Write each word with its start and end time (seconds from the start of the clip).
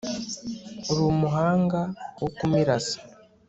Uri 0.91 1.01
umuhanga 1.13 1.79
wo 2.21 2.29
kumiraza 2.37 2.97